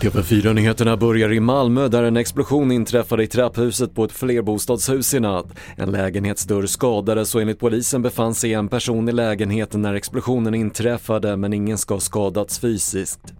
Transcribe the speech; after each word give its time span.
TV4-nyheterna 0.00 0.96
börjar 0.96 1.32
i 1.32 1.40
Malmö 1.40 1.88
där 1.88 2.02
en 2.02 2.16
explosion 2.16 2.72
inträffade 2.72 3.22
i 3.22 3.26
trapphuset 3.26 3.94
på 3.94 4.04
ett 4.04 4.12
flerbostadshus 4.12 5.14
i 5.14 5.20
natt. 5.20 5.46
En 5.76 5.90
lägenhetsdörr 5.90 6.66
skadades 6.66 7.34
och 7.34 7.40
enligt 7.40 7.58
polisen 7.58 8.02
befann 8.02 8.34
sig 8.34 8.54
en 8.54 8.68
person 8.68 9.08
i 9.08 9.12
lägenheten 9.12 9.82
när 9.82 9.94
explosionen 9.94 10.54
inträffade 10.54 11.36
men 11.36 11.52
ingen 11.52 11.78
ska 11.78 11.94
ha 11.94 12.00
skadats 12.00 12.58
fysiskt. 12.58 13.34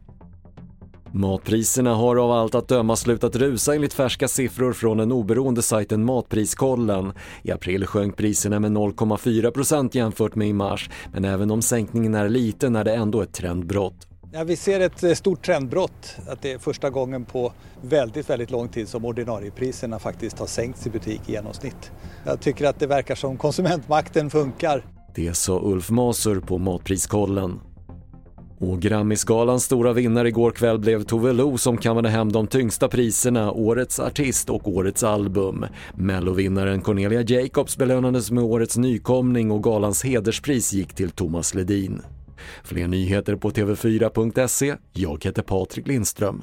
Matpriserna 1.12 1.94
har 1.94 2.16
av 2.16 2.30
allt 2.30 2.54
att 2.54 2.68
döma 2.68 2.96
slutat 2.96 3.36
rusa 3.36 3.74
enligt 3.74 3.94
färska 3.94 4.28
siffror 4.28 4.72
från 4.72 4.96
den 4.96 5.12
oberoende 5.12 5.62
sajten 5.62 6.04
Matpriskollen. 6.04 7.12
I 7.42 7.50
april 7.50 7.86
sjönk 7.86 8.16
priserna 8.16 8.60
med 8.60 8.72
0,4% 8.72 9.96
jämfört 9.96 10.34
med 10.34 10.48
i 10.48 10.52
mars, 10.52 10.90
men 11.12 11.24
även 11.24 11.50
om 11.50 11.62
sänkningen 11.62 12.14
är 12.14 12.28
liten 12.28 12.76
är 12.76 12.84
det 12.84 12.94
ändå 12.94 13.22
ett 13.22 13.32
trendbrott. 13.32 14.06
Ja, 14.32 14.44
vi 14.44 14.56
ser 14.56 14.80
ett 14.80 15.02
eh, 15.02 15.12
stort 15.12 15.44
trendbrott, 15.44 16.16
att 16.28 16.42
det 16.42 16.52
är 16.52 16.58
första 16.58 16.90
gången 16.90 17.24
på 17.24 17.52
väldigt, 17.82 18.30
väldigt 18.30 18.50
lång 18.50 18.68
tid 18.68 18.88
som 18.88 19.04
ordinariepriserna 19.04 19.98
faktiskt 19.98 20.38
har 20.38 20.46
sänkts 20.46 20.86
i 20.86 20.90
butik 20.90 21.20
i 21.26 21.32
genomsnitt. 21.32 21.90
Jag 22.24 22.40
tycker 22.40 22.64
att 22.66 22.78
det 22.78 22.86
verkar 22.86 23.14
som 23.14 23.36
konsumentmakten 23.36 24.30
funkar. 24.30 24.84
Det 25.14 25.36
sa 25.36 25.60
Ulf 25.62 25.90
Masur 25.90 26.40
på 26.40 26.58
Matpriskollen. 26.58 27.60
Och 28.58 28.80
Grammisgalans 28.80 29.64
stora 29.64 29.92
vinnare 29.92 30.28
igår 30.28 30.50
kväll 30.50 30.78
blev 30.78 31.02
Tove 31.02 31.32
Lo 31.32 31.58
som 31.58 31.76
kammade 31.76 32.08
hem 32.08 32.32
de 32.32 32.46
tyngsta 32.46 32.88
priserna, 32.88 33.52
Årets 33.52 34.00
artist 34.00 34.50
och 34.50 34.68
Årets 34.68 35.02
album. 35.02 35.66
Mellovinnaren 35.94 36.80
Cornelia 36.80 37.22
Jacobs 37.22 37.76
belönades 37.76 38.30
med 38.30 38.44
Årets 38.44 38.76
nykomling 38.76 39.50
och 39.50 39.62
galans 39.62 40.04
hederspris 40.04 40.72
gick 40.72 40.94
till 40.94 41.10
Thomas 41.10 41.54
Ledin. 41.54 42.02
Fler 42.64 42.88
nyheter 42.88 43.36
på 43.36 43.50
TV4.se. 43.50 44.74
Jag 44.92 45.24
heter 45.24 45.42
Patrik 45.42 45.86
Lindström. 45.86 46.42